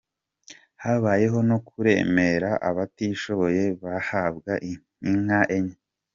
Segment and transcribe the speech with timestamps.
[0.83, 5.75] Habayeho no kuremera abatishoboye, bahabwa inka enye.